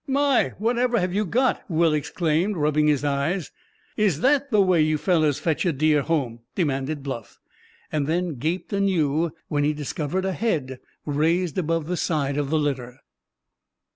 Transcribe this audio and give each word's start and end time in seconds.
"Why, 0.07 0.53
whatever 0.57 0.99
have 0.99 1.13
you 1.13 1.25
got?" 1.25 1.61
Will 1.69 1.93
exclaimed, 1.93 2.57
rubbing 2.57 2.87
his 2.87 3.03
eyes. 3.03 3.51
"Is 3.95 4.21
that 4.21 4.49
the 4.49 4.59
way 4.59 4.81
you 4.81 4.97
fellows 4.97 5.37
fetch 5.37 5.63
a 5.63 5.71
deer 5.71 6.01
home?" 6.01 6.39
demanded 6.55 7.03
Bluff; 7.03 7.37
and 7.91 8.07
then 8.07 8.39
gaped 8.39 8.73
anew 8.73 9.29
when 9.47 9.63
he 9.63 9.73
discovered 9.73 10.25
a 10.25 10.33
head 10.33 10.79
raised 11.05 11.59
above 11.59 11.85
the 11.85 11.97
side 11.97 12.37
of 12.37 12.49
the 12.49 12.57
litter. 12.57 12.97